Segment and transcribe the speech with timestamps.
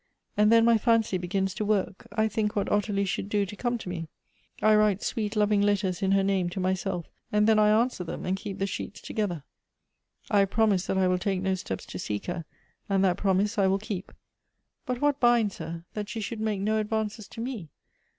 [0.35, 3.77] And then my fancy begins to work; 1 think what Ottilie should do to come
[3.77, 4.07] to me;
[4.59, 8.25] I write sweet, loving letters in her name to myself, and then 1 answer them,
[8.25, 9.43] and keep the sheets together.
[10.31, 12.45] I have prom ised that I will take no steps to seek her;
[12.89, 14.11] and that promise I will keep.
[14.87, 17.69] But what binds her, that she should make no advances to me